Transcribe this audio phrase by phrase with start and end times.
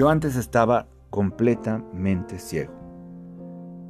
[0.00, 2.72] Yo antes estaba completamente ciego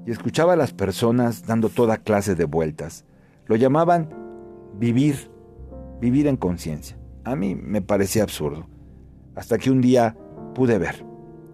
[0.04, 3.04] y escuchaba a las personas dando toda clase de vueltas.
[3.46, 4.08] Lo llamaban
[4.74, 5.30] vivir,
[6.00, 6.98] vivir en conciencia.
[7.22, 8.66] A mí me parecía absurdo,
[9.36, 10.16] hasta que un día
[10.52, 11.06] pude ver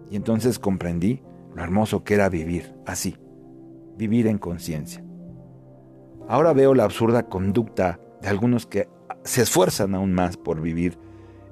[0.09, 1.21] y entonces comprendí
[1.53, 3.15] lo hermoso que era vivir así,
[3.95, 5.05] vivir en conciencia.
[6.27, 8.89] Ahora veo la absurda conducta de algunos que
[9.23, 10.97] se esfuerzan aún más por vivir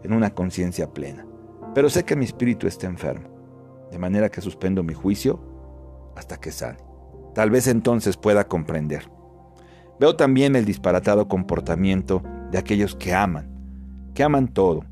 [0.01, 1.24] en una conciencia plena.
[1.75, 3.27] Pero sé que mi espíritu está enfermo,
[3.91, 5.41] de manera que suspendo mi juicio
[6.15, 6.79] hasta que sane.
[7.33, 9.11] Tal vez entonces pueda comprender.
[9.99, 13.49] Veo también el disparatado comportamiento de aquellos que aman,
[14.13, 14.85] que aman todo,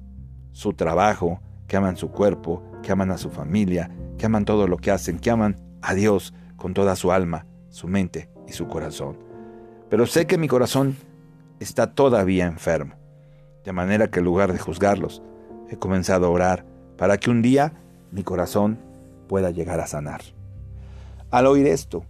[0.51, 4.75] su trabajo, que aman su cuerpo, que aman a su familia, que aman todo lo
[4.75, 9.17] que hacen, que aman a Dios con toda su alma, su mente y su corazón.
[9.89, 10.97] Pero sé que mi corazón
[11.61, 12.95] está todavía enfermo,
[13.63, 15.23] de manera que en lugar de juzgarlos,
[15.69, 17.73] he comenzado a orar para que un día
[18.11, 18.79] mi corazón
[19.27, 20.21] pueda llegar a sanar.
[21.31, 22.05] Al oír esto,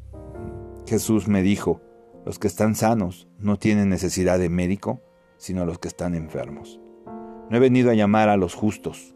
[0.86, 1.82] Jesús me dijo,
[2.26, 5.02] los que están sanos no tienen necesidad de médico,
[5.38, 6.80] sino los que están enfermos.
[7.50, 9.16] No he venido a llamar a los justos,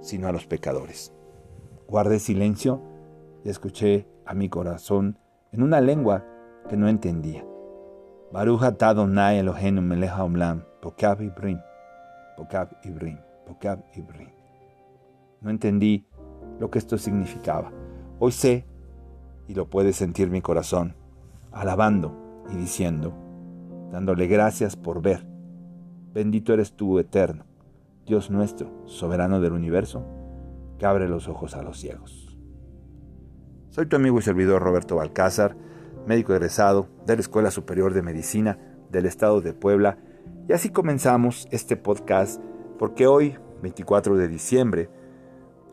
[0.00, 1.12] sino a los pecadores.
[1.88, 2.82] Guardé silencio
[3.44, 5.18] y escuché a mi corazón
[5.52, 6.24] en una lengua
[6.68, 7.44] que no entendía.
[8.32, 11.60] Baruch Adonai Eloheinu melech haolam, pokav ibrim,
[12.36, 14.35] pokav ibrim, pokav ibrim.
[15.40, 16.06] No entendí
[16.58, 17.72] lo que esto significaba.
[18.18, 18.66] Hoy sé,
[19.48, 20.96] y lo puede sentir mi corazón,
[21.52, 23.14] alabando y diciendo,
[23.92, 25.26] dándole gracias por ver.
[26.12, 27.44] Bendito eres tú, eterno,
[28.06, 30.04] Dios nuestro, soberano del universo,
[30.78, 32.38] que abre los ojos a los ciegos.
[33.70, 35.56] Soy tu amigo y servidor Roberto Balcázar
[36.06, 38.58] médico egresado de la Escuela Superior de Medicina
[38.90, 39.98] del Estado de Puebla.
[40.48, 42.40] Y así comenzamos este podcast
[42.78, 44.88] porque hoy, 24 de diciembre,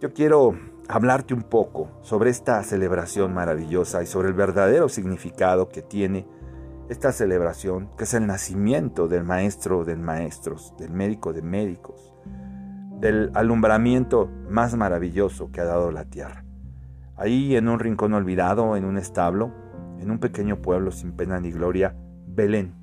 [0.04, 0.59] yo quiero
[0.90, 6.28] hablarte un poco sobre esta celebración maravillosa y sobre el verdadero significado que tiene
[6.90, 12.13] esta celebración, que es el nacimiento del maestro de maestros, del médico de médicos,
[13.00, 16.44] del alumbramiento más maravilloso que ha dado la tierra.
[17.16, 19.53] Ahí en un rincón olvidado, en un establo,
[20.02, 21.96] en un pequeño pueblo sin pena ni gloria,
[22.28, 22.75] Belén,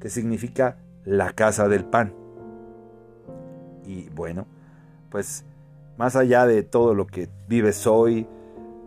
[0.00, 2.14] que significa la casa del pan.
[3.84, 4.46] Y bueno,
[5.10, 5.44] pues
[5.96, 8.26] más allá de todo lo que vives hoy,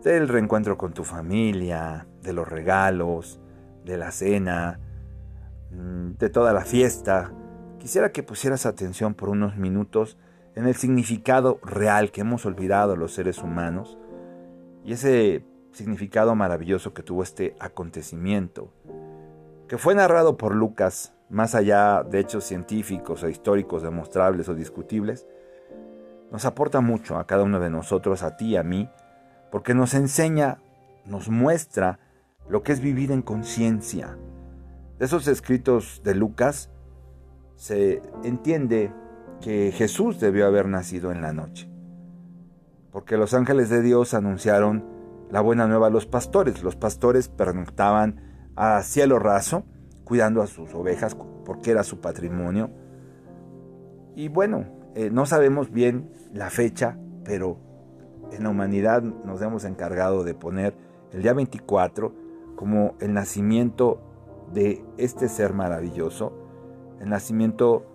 [0.02, 3.40] del reencuentro con tu familia, de los regalos,
[3.84, 4.78] de la cena,
[5.70, 7.32] mm, de toda la fiesta,
[7.78, 10.18] quisiera que pusieras atención por unos minutos
[10.54, 13.98] en el significado real que hemos olvidado los seres humanos
[14.84, 18.72] y ese significado maravilloso que tuvo este acontecimiento,
[19.68, 25.26] que fue narrado por Lucas, más allá de hechos científicos o históricos demostrables o discutibles,
[26.30, 28.88] nos aporta mucho a cada uno de nosotros, a ti y a mí,
[29.50, 30.58] porque nos enseña,
[31.04, 31.98] nos muestra
[32.48, 34.18] lo que es vivir en conciencia.
[34.98, 36.70] De esos escritos de Lucas
[37.56, 38.92] se entiende
[39.40, 41.70] que Jesús debió haber nacido en la noche,
[42.90, 44.84] porque los ángeles de Dios anunciaron
[45.30, 46.62] la buena nueva a los pastores.
[46.62, 48.20] Los pastores pernoctaban
[48.56, 49.64] a cielo raso,
[50.04, 52.70] cuidando a sus ovejas porque era su patrimonio.
[54.16, 57.58] Y bueno, eh, no sabemos bien la fecha, pero
[58.32, 60.74] en la humanidad nos hemos encargado de poner
[61.12, 62.14] el día 24
[62.56, 64.00] como el nacimiento
[64.52, 66.32] de este ser maravilloso,
[67.00, 67.86] el nacimiento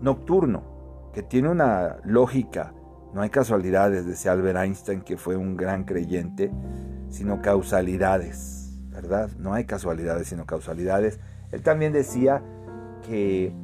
[0.00, 2.72] nocturno, que tiene una lógica
[3.16, 6.52] no hay casualidades, decía Albert Einstein, que fue un gran creyente,
[7.08, 9.30] sino causalidades, ¿verdad?
[9.38, 11.18] No hay casualidades, sino causalidades.
[11.50, 12.42] Él también decía
[13.06, 13.54] que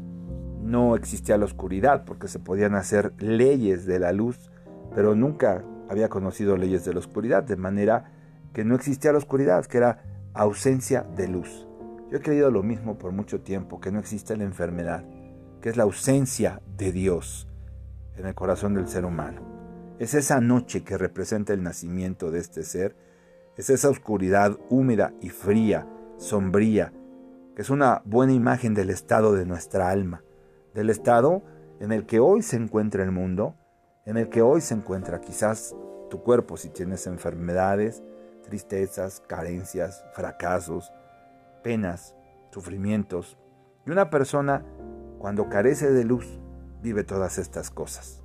[0.62, 4.50] no existía la oscuridad, porque se podían hacer leyes de la luz,
[4.95, 8.12] pero nunca había conocido leyes de la oscuridad, de manera
[8.53, 10.03] que no existía la oscuridad, que era
[10.34, 11.67] ausencia de luz.
[12.11, 15.05] Yo he creído lo mismo por mucho tiempo, que no existe la enfermedad,
[15.61, 17.49] que es la ausencia de Dios
[18.16, 19.42] en el corazón del ser humano.
[19.98, 22.97] Es esa noche que representa el nacimiento de este ser,
[23.57, 25.86] es esa oscuridad húmeda y fría,
[26.19, 26.92] sombría,
[27.54, 30.22] que es una buena imagen del estado de nuestra alma,
[30.74, 31.42] del estado
[31.80, 33.54] en el que hoy se encuentra el mundo,
[34.07, 35.74] en el que hoy se encuentra quizás
[36.10, 38.03] tu cuerpo si tienes enfermedades,
[38.42, 40.92] tristezas, carencias, fracasos,
[41.63, 42.15] penas,
[42.51, 43.39] sufrimientos.
[43.86, 44.65] Y una persona,
[45.19, 46.41] cuando carece de luz,
[46.83, 48.22] vive todas estas cosas.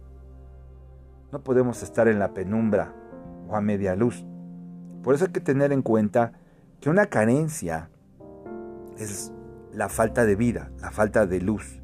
[1.32, 2.94] No podemos estar en la penumbra
[3.48, 4.26] o a media luz.
[5.04, 6.34] Por eso hay que tener en cuenta
[6.82, 7.90] que una carencia
[8.98, 9.32] es
[9.72, 11.82] la falta de vida, la falta de luz.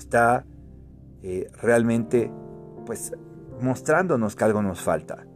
[0.00, 0.46] Está
[1.22, 2.32] eh, realmente
[2.86, 3.12] pues
[3.60, 5.26] mostrándonos que algo nos falta.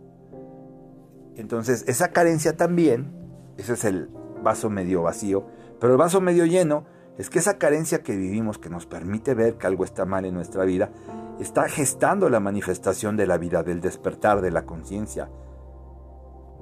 [1.37, 3.13] Entonces, esa carencia también,
[3.59, 4.09] ese es el
[4.43, 5.47] vaso medio vacío,
[5.79, 6.87] pero el vaso medio lleno
[7.19, 10.33] es que esa carencia que vivimos, que nos permite ver que algo está mal en
[10.33, 10.91] nuestra vida,
[11.39, 15.29] está gestando la manifestación de la vida, del despertar de la conciencia.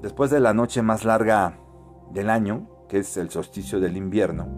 [0.02, 1.56] Después de la noche más larga
[2.10, 4.48] del año, que es el solsticio del invierno,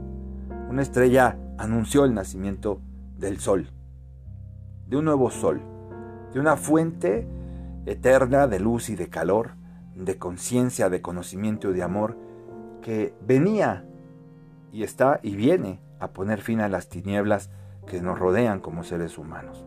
[0.71, 2.81] una estrella anunció el nacimiento
[3.25, 3.71] del sol,
[4.87, 5.63] de un nuevo sol,
[6.35, 7.27] de una fuente
[7.87, 9.53] eterna de luz y de calor,
[9.95, 12.19] de conciencia, de conocimiento y de amor,
[12.83, 13.87] que venía
[14.73, 17.49] y está y viene a poner fin a las tinieblas
[17.87, 19.65] que nos rodean como seres humanos.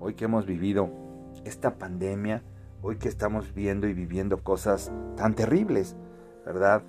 [0.00, 0.88] Hoy que hemos vivido
[1.44, 2.42] esta pandemia,
[2.80, 5.96] hoy que estamos viendo y viviendo cosas tan terribles,
[6.46, 6.82] ¿verdad?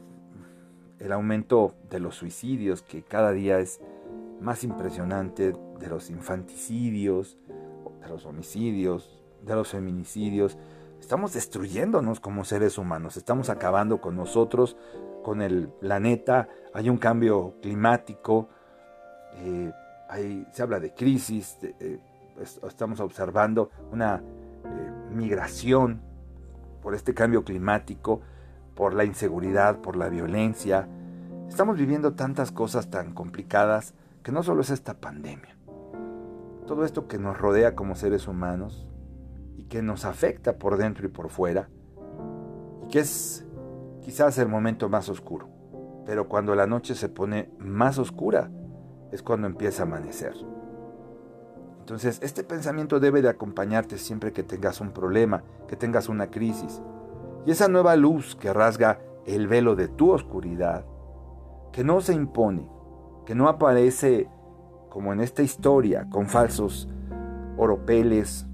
[1.00, 3.82] El aumento de los suicidios que cada día es
[4.40, 7.38] más impresionante, de los infanticidios,
[8.02, 10.58] de los homicidios, de los feminicidios.
[11.00, 14.76] Estamos destruyéndonos como seres humanos, estamos acabando con nosotros,
[15.24, 18.50] con el planeta, hay un cambio climático,
[19.38, 19.72] eh,
[20.52, 22.00] se habla de crisis, eh,
[22.68, 26.02] estamos observando una eh, migración
[26.82, 28.22] por este cambio climático,
[28.76, 30.88] por la inseguridad, por la violencia.
[31.48, 33.94] Estamos viviendo tantas cosas tan complicadas
[34.30, 35.58] que no solo es esta pandemia.
[36.68, 38.88] Todo esto que nos rodea como seres humanos
[39.58, 41.68] y que nos afecta por dentro y por fuera,
[42.84, 43.44] y que es
[44.02, 45.50] quizás el momento más oscuro.
[46.06, 48.52] Pero cuando la noche se pone más oscura
[49.12, 50.36] es cuando empieza a amanecer.
[51.80, 56.84] Entonces, este pensamiento debe de acompañarte siempre que tengas un problema, que tengas una crisis.
[57.48, 60.86] Y esa nueva luz que rasga el velo de tu oscuridad,
[61.72, 62.70] que no se impone,
[63.30, 64.28] que no aparece
[64.90, 66.90] como en esta historia con falsos
[67.58, 68.48] oropeles,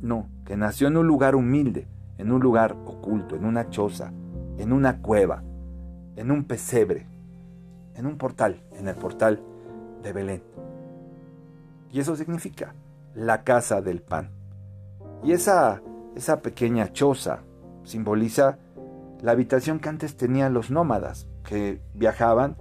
[0.00, 1.86] no, que nació en un lugar humilde,
[2.18, 4.10] en un lugar oculto, en una choza,
[4.58, 5.44] en una cueva,
[6.16, 7.06] en un pesebre,
[7.94, 9.40] en un portal, en el portal
[10.02, 10.42] de Belén.
[11.92, 12.74] Y eso significa
[13.14, 14.30] la casa del pan.
[15.22, 15.80] Y esa,
[16.16, 17.44] esa pequeña choza
[17.84, 18.58] simboliza
[19.22, 22.56] la habitación que antes tenían los nómadas, que viajaban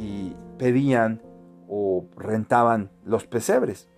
[0.00, 1.22] y pedían
[1.68, 3.88] o rentaban los pesebres,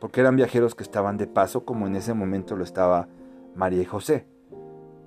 [0.00, 3.08] porque eran viajeros que estaban de paso, como en ese momento lo estaba
[3.54, 4.26] María y José.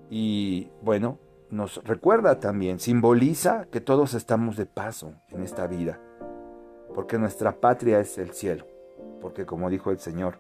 [0.10, 1.19] Y bueno,
[1.50, 6.00] nos recuerda también, simboliza que todos estamos de paso en esta vida,
[6.96, 8.66] porque nuestra patria es el cielo
[9.19, 10.40] porque como dijo el Señor,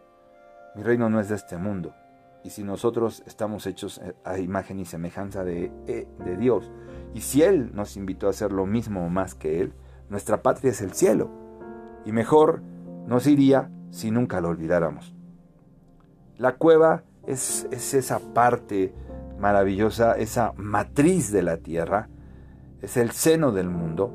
[0.75, 1.93] mi reino no es de este mundo.
[2.43, 6.71] Y si nosotros estamos hechos a imagen y semejanza de, eh, de Dios,
[7.13, 9.73] y si Él nos invitó a hacer lo mismo más que Él,
[10.09, 11.29] nuestra patria es el cielo.
[12.05, 12.61] Y mejor
[13.07, 15.15] nos iría si nunca lo olvidáramos.
[16.37, 18.93] La cueva es, es esa parte
[19.39, 22.09] maravillosa, esa matriz de la tierra,
[22.81, 24.13] es el seno del mundo,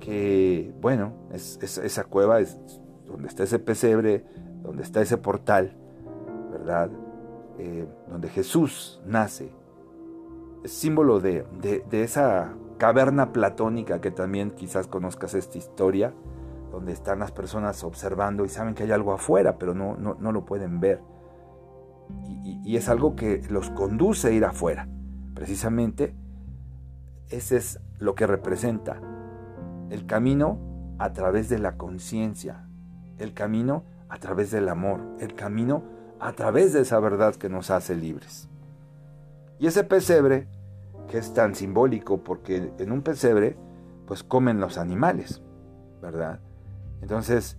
[0.00, 2.58] que, bueno, es, esa cueva es
[3.06, 4.24] donde está ese pesebre,
[4.62, 5.76] donde está ese portal,
[6.52, 6.90] ¿verdad?
[7.58, 9.50] Eh, donde Jesús nace,
[10.62, 11.44] es símbolo de,
[11.92, 16.14] esa caverna platónica que también quizás conozcas esta historia,
[16.70, 20.44] donde están las personas observando y saben que hay algo afuera, pero no, no, lo
[20.44, 21.00] pueden ver.
[22.26, 24.88] Y, y, es algo que los conduce a ir afuera.
[25.34, 26.14] Precisamente,
[27.28, 29.00] ese es lo que representa
[29.90, 30.58] el camino
[30.98, 32.68] a través de la conciencia,
[33.18, 35.84] el camino a través del amor, el camino
[36.20, 38.48] a través de esa verdad que nos hace libres.
[39.58, 40.48] Y ese pesebre,
[41.14, 43.56] que es tan simbólico porque en un pesebre,
[44.04, 45.44] pues comen los animales,
[46.02, 46.40] ¿verdad?
[47.02, 47.56] Entonces,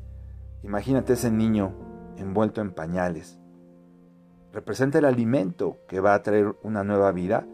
[0.61, 1.71] imagínate ese niño
[2.17, 3.39] envuelto en pañales.
[4.51, 7.47] Representa el alimento que va a traer una nueva vida,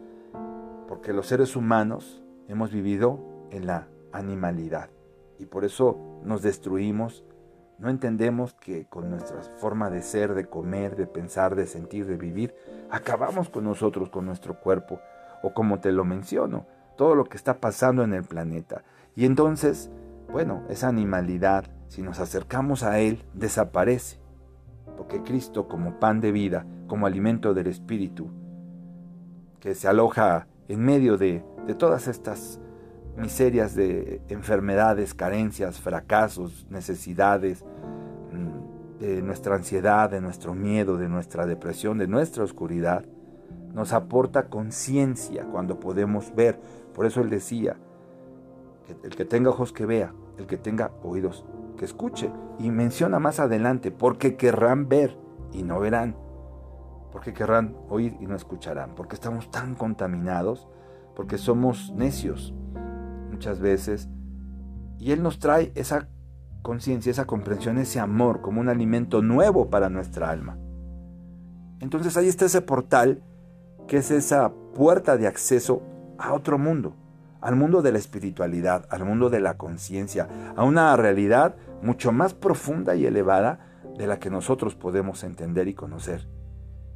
[0.88, 3.20] porque los seres humanos hemos vivido
[3.52, 4.90] en la animalidad
[5.38, 7.24] y por eso nos destruimos,
[7.78, 12.16] no entendemos que con nuestra forma de ser, de comer, de pensar, de sentir, de
[12.16, 12.56] vivir,
[12.90, 14.98] acabamos con nosotros, con nuestro cuerpo,
[15.42, 18.82] o como te lo menciono, todo lo que está pasando en el planeta.
[19.14, 19.90] Y entonces,
[20.30, 24.18] bueno, esa animalidad, si nos acercamos a Él, desaparece.
[24.96, 28.30] Porque Cristo, como pan de vida, como alimento del Espíritu,
[29.60, 32.60] que se aloja en medio de, de todas estas
[33.16, 37.64] miserias de enfermedades, carencias, fracasos, necesidades,
[38.32, 43.04] mm, de nuestra ansiedad, de nuestro miedo, de nuestra depresión, de nuestra oscuridad,
[43.72, 46.60] nos aporta conciencia cuando podemos ver.
[46.94, 47.76] Por eso él decía,
[49.02, 51.44] el que tenga ojos que vea, el que tenga oídos
[51.76, 52.30] que escuche.
[52.58, 55.18] Y menciona más adelante, porque querrán ver
[55.52, 56.16] y no verán,
[57.10, 60.68] porque querrán oír y no escucharán, porque estamos tan contaminados,
[61.16, 62.54] porque somos necios
[63.30, 64.08] muchas veces.
[64.98, 66.08] Y Él nos trae esa
[66.62, 70.58] conciencia, esa comprensión, ese amor como un alimento nuevo para nuestra alma.
[71.80, 73.24] Entonces ahí está ese portal
[73.86, 75.82] que es esa puerta de acceso
[76.18, 76.94] a otro mundo,
[77.40, 82.34] al mundo de la espiritualidad, al mundo de la conciencia, a una realidad mucho más
[82.34, 83.58] profunda y elevada
[83.96, 86.28] de la que nosotros podemos entender y conocer.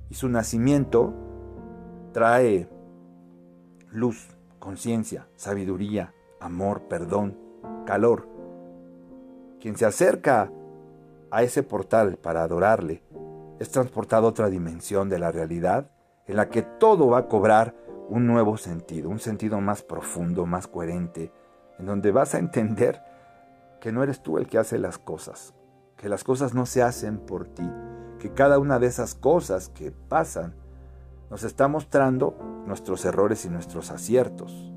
[0.08, 1.12] Y su nacimiento
[2.12, 2.68] trae
[3.90, 4.28] luz,
[4.58, 7.36] conciencia, sabiduría, amor, perdón,
[7.84, 8.28] calor.
[9.60, 10.50] Quien se acerca
[11.30, 13.02] a ese portal para adorarle
[13.58, 15.90] es transportado a otra dimensión de la realidad
[16.26, 17.74] en la que todo va a cobrar
[18.08, 21.32] un nuevo sentido, un sentido más profundo, más coherente,
[21.78, 23.02] en donde vas a entender
[23.80, 25.54] que no eres tú el que hace las cosas,
[25.96, 27.68] que las cosas no se hacen por ti,
[28.18, 30.54] que cada una de esas cosas que pasan
[31.30, 34.72] nos está mostrando nuestros errores y nuestros aciertos.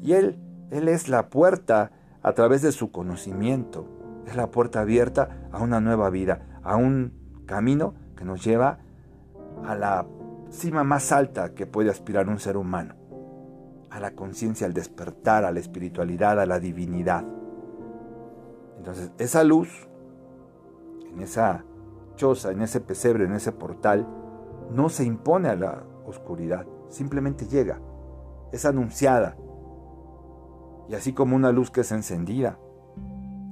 [0.00, 0.38] Y Él,
[0.70, 3.86] Él es la puerta a través de su conocimiento,
[4.26, 8.78] es la puerta abierta a una nueva vida, a un camino que nos lleva
[9.64, 10.06] a la
[10.50, 12.94] cima más alta que puede aspirar un ser humano,
[13.90, 17.24] a la conciencia, al despertar, a la espiritualidad, a la divinidad.
[18.76, 19.88] Entonces, esa luz,
[21.12, 21.64] en esa
[22.16, 24.06] choza, en ese pesebre, en ese portal,
[24.70, 27.80] no se impone a la oscuridad, simplemente llega,
[28.52, 29.36] es anunciada.
[30.88, 32.58] Y así como una luz que es encendida,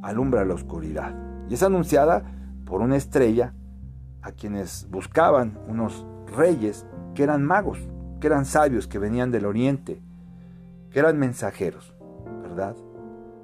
[0.03, 1.15] alumbra la oscuridad.
[1.49, 2.25] Y es anunciada
[2.65, 3.55] por una estrella
[4.23, 6.05] a quienes buscaban unos
[6.37, 7.79] reyes que eran magos,
[8.21, 10.01] que eran sabios, que venían del oriente,
[10.91, 11.95] que eran mensajeros,
[12.43, 12.77] ¿verdad?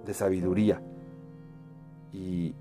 [0.05, 0.83] De sabiduría.
[2.12, 2.55] Y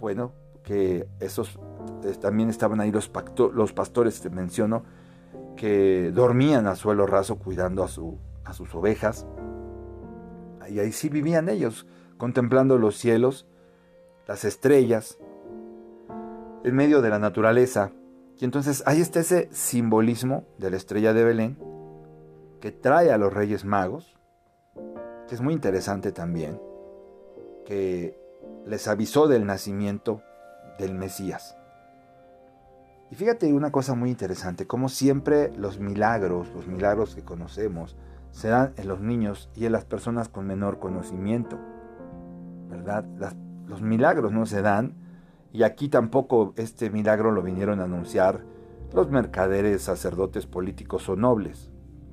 [0.00, 0.32] bueno,
[0.62, 1.58] que esos
[2.04, 4.84] eh, también estaban ahí los, pastores, te menciono,
[5.56, 9.26] que dormían a suelo raso cuidando a, su, a sus ovejas.
[10.68, 11.86] Y ahí sí vivían ellos,
[12.18, 13.46] contemplando los cielos,
[14.26, 15.18] las estrellas,
[16.64, 17.92] en medio de la naturaleza,
[18.38, 21.58] y entonces ahí está ese simbolismo de la estrella de Belén
[22.60, 24.16] que trae a los reyes magos,
[25.28, 26.60] que es muy interesante también,
[27.64, 28.18] que
[28.66, 30.22] les avisó del nacimiento
[30.78, 31.56] del Mesías.
[33.10, 37.96] Y fíjate una cosa muy interesante, como siempre los milagros, los milagros que conocemos,
[38.32, 41.58] se dan en los niños y en las personas con menor conocimiento.
[42.68, 43.04] ¿Verdad?
[43.66, 44.94] los milagros no se dan
[45.56, 48.44] y aquí tampoco este milagro lo vinieron a anunciar
[48.92, 51.72] los mercaderes, sacerdotes políticos o nobles,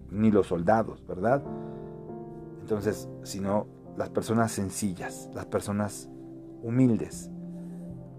[0.09, 1.43] ni los soldados, ¿verdad?
[2.61, 6.09] Entonces, sino las personas sencillas, las personas
[6.61, 7.29] humildes.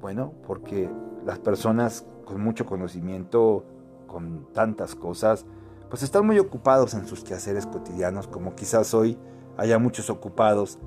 [0.03, 0.91] Bueno, porque
[1.25, 3.65] las personas con mucho conocimiento,
[4.07, 5.47] con tantas cosas,
[5.89, 9.17] pues están muy ocupados en sus quehaceres cotidianos, como quizás hoy
[9.57, 10.79] haya muchos ocupados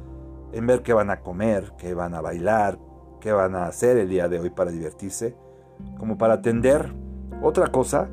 [0.51, 2.77] en ver qué van a comer, qué van a bailar,
[3.19, 5.36] qué van a hacer el día de hoy para divertirse,
[5.97, 6.91] como para atender
[7.41, 8.09] otra cosa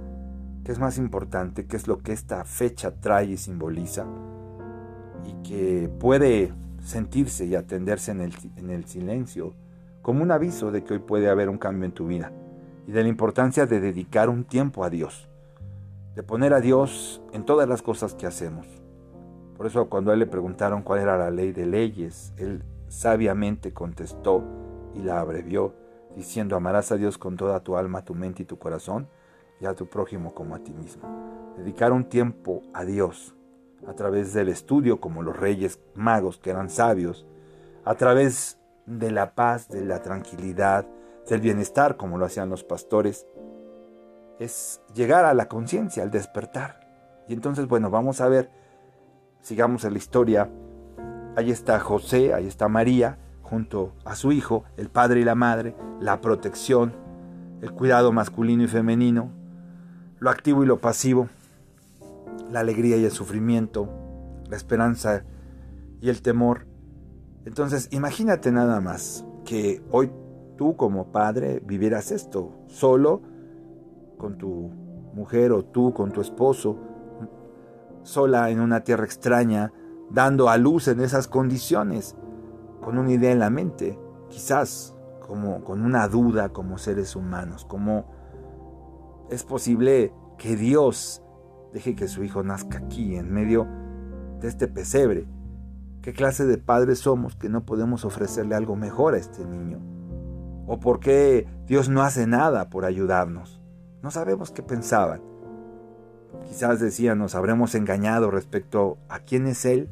[0.64, 4.06] que es más importante, que es lo que esta fecha trae y simboliza,
[5.25, 9.54] y que puede sentirse y atenderse en el, en el silencio
[10.02, 12.30] como un aviso de que hoy puede haber un cambio en tu vida
[12.87, 15.28] y de la importancia de dedicar un tiempo a Dios,
[16.14, 18.66] de poner a Dios en todas las cosas que hacemos.
[19.56, 23.73] Por eso cuando a él le preguntaron cuál era la ley de leyes, él sabiamente
[23.73, 24.44] contestó,
[24.95, 25.75] y la abrevió,
[26.17, 29.09] diciendo, amarás a Dios con toda tu alma, tu mente y tu corazón,
[29.61, 31.55] y a tu prójimo como a ti mismo.
[31.57, 33.35] Dedicar un tiempo a Dios
[33.87, 37.27] a través del estudio, como los reyes magos que eran sabios,
[37.85, 40.87] a través de la paz, de la tranquilidad,
[41.29, 43.27] del bienestar, como lo hacían los pastores,
[44.39, 46.81] es llegar a la conciencia, al despertar.
[47.29, 48.51] Y entonces, bueno, vamos a ver,
[49.41, 50.51] sigamos en la historia.
[51.37, 55.77] Ahí está José, ahí está María, junto a su hijo, el padre y la madre,
[56.01, 56.95] la protección,
[57.61, 59.31] el cuidado masculino y femenino,
[60.19, 61.29] lo activo y lo pasivo,
[62.51, 63.89] la alegría y el sufrimiento,
[64.49, 65.25] la esperanza
[66.01, 66.67] y el temor.
[67.45, 70.11] Entonces, imagínate nada más que hoy
[70.57, 73.23] tú como padre vivieras esto, solo
[74.17, 74.71] con tu
[75.15, 76.79] mujer o tú con tu esposo,
[78.03, 79.73] sola en una tierra extraña,
[80.11, 82.17] dando a luz en esas condiciones
[82.85, 83.99] con una idea en la mente,
[84.29, 84.95] quizás
[85.26, 88.05] como con una duda como seres humanos, como
[89.31, 91.23] es posible que Dios
[91.73, 93.67] deje que su hijo nazca aquí en medio
[94.41, 95.26] de este pesebre.
[96.03, 99.79] ¿Qué clase de padres somos que no podemos ofrecerle algo mejor a este niño?
[100.67, 103.62] ¿O por qué Dios no hace nada por ayudarnos?
[104.03, 105.23] No sabemos qué pensaban.
[106.47, 109.88] Quizás decían, nos habremos engañado respecto a quién es Él.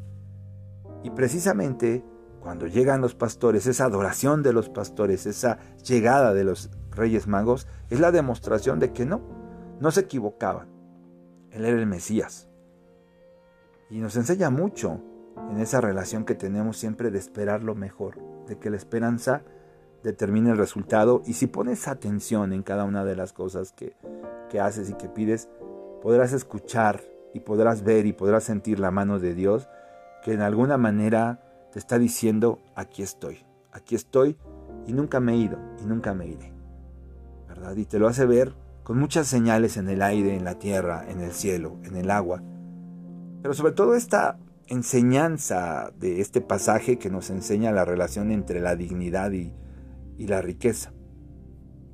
[1.03, 2.05] Y precisamente
[2.43, 7.69] cuando llegan los pastores, esa adoración de los pastores, esa llegada de los reyes magos,
[7.89, 9.23] es la demostración de que no,
[9.81, 10.69] no se equivocaban.
[11.53, 12.49] Él era el Mesías.
[13.91, 15.01] Y nos enseña mucho
[15.51, 19.43] en esa relación que tenemos siempre de esperar lo mejor, de que la esperanza
[20.03, 23.95] determine el resultado y si pones atención en cada una de las cosas que,
[24.51, 25.49] que haces y que pides,
[26.03, 29.69] podrás escuchar y podrás ver y podrás sentir la mano de Dios
[30.25, 34.37] que en alguna manera te está diciendo, aquí estoy, aquí estoy
[34.87, 36.52] y nunca me he ido y nunca me iré.
[37.49, 37.76] ¿Verdad?
[37.76, 41.21] Y te lo hace ver con muchas señales en el aire, en la tierra, en
[41.21, 42.43] el cielo, en el agua.
[43.41, 48.76] Pero sobre todo esta enseñanza de este pasaje que nos enseña la relación entre la
[48.76, 49.55] dignidad y,
[50.19, 50.93] y la riqueza.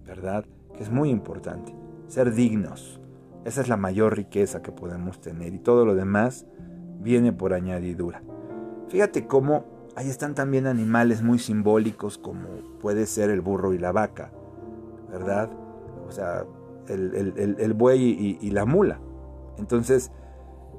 [0.04, 0.44] ¿Verdad?
[0.76, 1.74] Que es muy importante.
[2.08, 3.00] Ser dignos.
[3.44, 6.46] Esa es la mayor riqueza que podemos tener y todo lo demás
[7.00, 8.22] viene por añadidura.
[8.88, 9.64] Fíjate cómo
[9.96, 12.48] ahí están también animales muy simbólicos como
[12.80, 14.30] puede ser el burro y la vaca,
[15.10, 15.50] ¿verdad?
[16.06, 16.44] O sea,
[16.88, 19.00] el, buey y, la mula.
[19.58, 20.10] Entonces,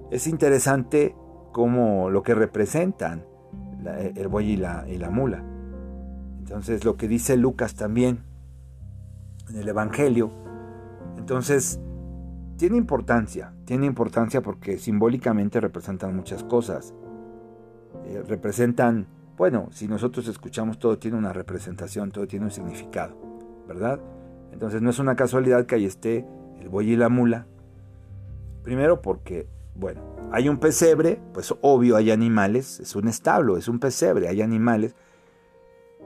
[0.10, 1.16] es interesante
[1.52, 3.26] cómo lo que representan
[4.16, 5.44] el buey y la, y la mula.
[6.40, 8.24] Entonces, lo que dice Lucas también
[9.50, 10.32] en el Evangelio.
[11.18, 11.80] Entonces,
[12.58, 16.94] tiene importancia, tiene importancia porque simbólicamente representan muchas cosas.
[18.10, 19.06] Eh, representan,
[19.38, 23.16] bueno, si nosotros escuchamos todo tiene una representación, todo tiene un significado,
[23.68, 24.00] ¿verdad?
[24.52, 26.26] Entonces no es una casualidad que ahí esté
[26.60, 27.46] el buey y la mula.
[28.64, 30.02] Primero porque, bueno,
[30.32, 34.96] hay un pesebre, pues obvio hay animales, es un establo, es un pesebre, hay animales.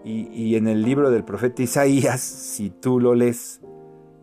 [0.05, 3.61] Y, en el libro del profeta Isaías, si tú lo lees,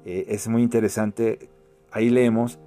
[0.04, 1.48] eh, es muy interesante
[1.92, 2.58] Ahí leemos,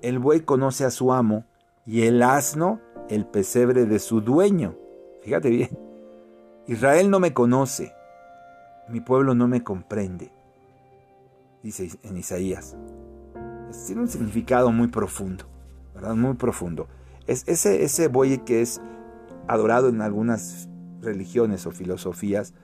[0.00, 1.44] el buey conoce a su amo
[1.86, 4.76] y el asno el pesebre de su dueño.
[5.22, 5.78] Fíjate bien,
[6.66, 7.92] Israel no me conoce,
[8.88, 10.32] mi pueblo no me comprende,
[11.62, 12.76] dice en Isaías.
[13.86, 15.44] Tiene un significado muy profundo,
[15.94, 16.14] ¿verdad?
[16.14, 16.88] Muy profundo.
[17.26, 18.80] Es ese, ese buey que es
[19.46, 20.68] adorado en algunas
[21.00, 22.54] religiones o filosofías,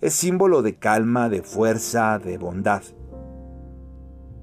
[0.00, 2.82] es símbolo de calma, de fuerza, de bondad.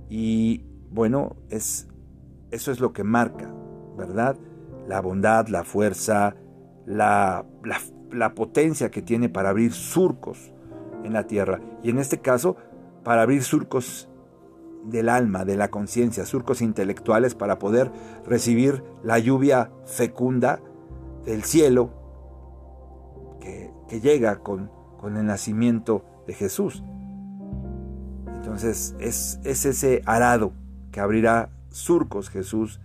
[0.09, 1.87] Y bueno, es,
[2.51, 3.53] eso es lo que marca,
[3.97, 4.37] ¿verdad?
[4.87, 6.35] La bondad, la fuerza,
[6.85, 7.45] la,
[8.11, 10.53] la, potencia que tiene para abrir surcos
[11.03, 11.59] en la tierra.
[11.83, 12.55] Y en este caso,
[13.03, 14.09] para abrir surcos
[14.83, 17.91] del alma, de la conciencia, surcos intelectuales para poder
[18.25, 20.59] recibir la lluvia fecunda
[21.25, 21.89] del cielo
[23.39, 24.69] que, llega con,
[24.99, 26.83] con, el nacimiento de Jesús.
[28.35, 30.51] Entonces es, es ese arado
[30.91, 32.81] que abrirá surcos Jesús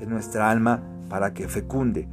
[0.00, 2.08] en nuestra alma para que fecunde,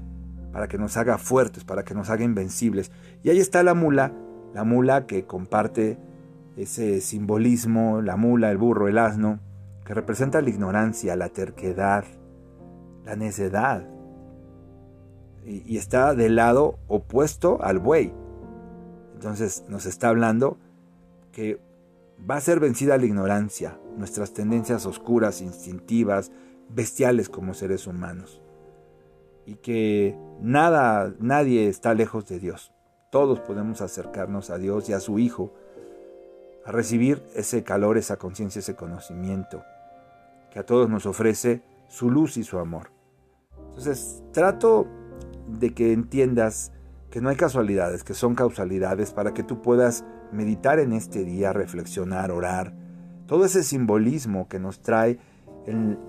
[0.51, 2.91] para que nos haga fuertes, para que nos haga invencibles.
[3.23, 4.13] Y ahí está la mula,
[4.53, 5.97] la mula que comparte
[6.55, 9.39] ese simbolismo, la mula, el burro, el asno,
[9.85, 12.05] que representa la ignorancia, la terquedad,
[13.05, 13.87] la necedad.
[15.45, 18.13] Y, está del lado opuesto al buey.
[19.13, 20.57] Entonces nos está hablando
[21.31, 21.59] que
[22.29, 26.31] va a ser vencida la ignorancia, nuestras tendencias oscuras, instintivas,
[26.69, 28.42] bestiales como seres humanos.
[29.45, 32.71] Y que nada, nadie está lejos de Dios.
[33.11, 35.53] Todos podemos acercarnos a Dios y a su Hijo,
[36.65, 39.63] a recibir ese calor, esa conciencia, ese conocimiento,
[40.51, 42.91] que a todos nos ofrece su luz y su amor.
[43.69, 44.87] Entonces, trato
[45.47, 46.71] de que entiendas
[47.09, 51.53] que no hay casualidades, que son causalidades para que tú puedas meditar en este día,
[51.53, 52.73] reflexionar, orar,
[53.27, 55.19] todo ese simbolismo que nos trae
[55.65, 55.99] el,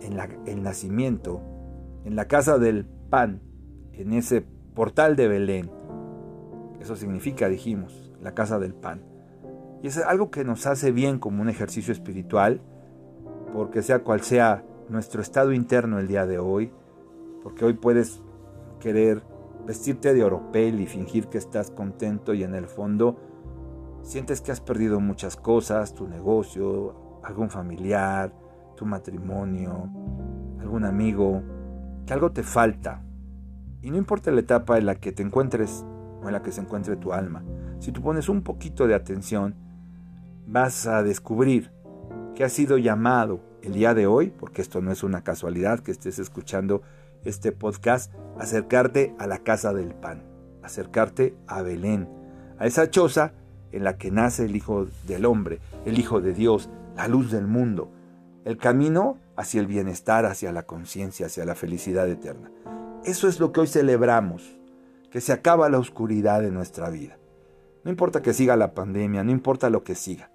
[0.46, 1.42] el nacimiento,
[2.04, 2.86] en la casa del
[3.22, 4.42] en ese
[4.74, 5.70] portal de Belén.
[6.80, 9.02] Eso significa, dijimos, la casa del pan.
[9.82, 12.60] Y es algo que nos hace bien como un ejercicio espiritual,
[13.52, 16.72] porque sea cual sea nuestro estado interno el día de hoy,
[17.42, 18.22] porque hoy puedes
[18.80, 19.22] querer
[19.66, 23.16] vestirte de oropel y fingir que estás contento y en el fondo
[24.02, 28.34] sientes que has perdido muchas cosas, tu negocio, algún familiar,
[28.76, 29.88] tu matrimonio,
[30.60, 31.42] algún amigo,
[32.06, 33.02] que algo te falta.
[33.82, 35.84] Y no importa la etapa en la que te encuentres
[36.22, 37.42] o en la que se encuentre tu alma,
[37.80, 39.54] si tú pones un poquito de atención,
[40.46, 41.70] vas a descubrir
[42.34, 45.90] que has sido llamado el día de hoy, porque esto no es una casualidad que
[45.90, 46.82] estés escuchando
[47.24, 50.22] este podcast, acercarte a la casa del pan,
[50.62, 52.08] acercarte a Belén,
[52.58, 53.32] a esa choza
[53.72, 57.46] en la que nace el Hijo del Hombre, el Hijo de Dios, la luz del
[57.46, 57.90] mundo.
[58.44, 62.50] El camino hacia el bienestar, hacia la conciencia, hacia la felicidad eterna.
[63.04, 64.58] Eso es lo que hoy celebramos,
[65.10, 67.18] que se acaba la oscuridad de nuestra vida.
[67.84, 70.30] No importa que siga la pandemia, no importa lo que siga.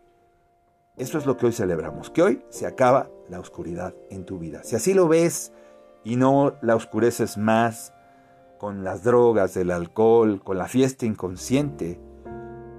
[0.98, 4.64] Eso es lo que hoy celebramos, que hoy se acaba la oscuridad en tu vida.
[4.64, 5.54] Si así lo ves
[6.04, 7.94] y no la oscureces más
[8.58, 12.00] con las drogas, el alcohol, con la fiesta inconsciente,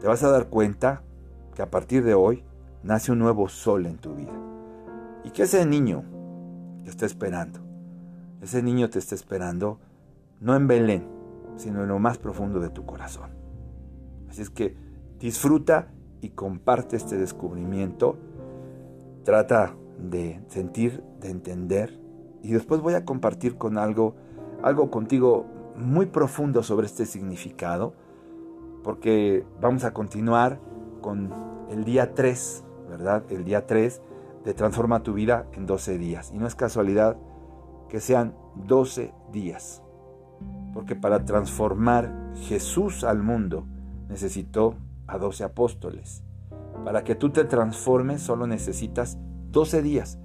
[0.01, 1.03] te vas a dar cuenta
[1.55, 2.45] que a partir de hoy
[2.83, 4.50] nace un nuevo sol en tu vida.
[5.25, 6.05] Y que ese niño
[6.85, 7.61] te está esperando.
[8.41, 9.79] Ese niño te está esperando
[10.41, 11.07] no en Belén,
[11.57, 13.31] sino en lo más profundo de tu corazón.
[14.29, 14.77] Así es que
[15.19, 15.89] disfruta
[16.21, 18.17] y comparte este descubrimiento.
[19.25, 21.99] Trata de sentir, de entender.
[22.43, 24.15] Y después voy a compartir con algo,
[24.63, 27.95] algo contigo muy profundo sobre este significado,
[28.83, 30.59] porque vamos a continuar
[31.03, 31.31] con
[31.71, 33.25] el día 3, ¿verdad?
[33.31, 34.01] El día 3
[34.45, 36.31] de Transforma tu vida en 12 días.
[36.35, 37.17] Y no es casualidad
[37.89, 38.35] que sean
[38.67, 39.83] 12 días.
[40.73, 43.67] Porque para transformar Jesús al mundo
[44.09, 44.77] necesitó
[45.07, 46.23] a 12 apóstoles.
[46.85, 49.19] Para que tú te transformes solo necesitas
[49.51, 50.19] 12 días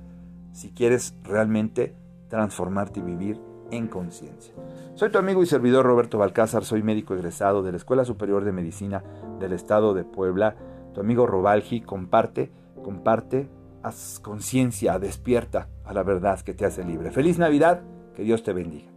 [0.51, 1.95] si quieres realmente
[2.29, 4.53] transformarte y vivir en conciencia.
[4.93, 8.53] Soy tu amigo y servidor Roberto Balcázar, soy médico egresado de la Escuela Superior de
[8.53, 9.03] Medicina
[9.39, 10.55] del Estado de Puebla.
[10.93, 12.51] Tu amigo Robalgi comparte,
[12.83, 13.49] comparte,
[13.85, 17.11] haz conciencia, despierta a la verdad que te hace libre.
[17.11, 17.81] Feliz Navidad,
[18.15, 18.94] que Dios te bendiga.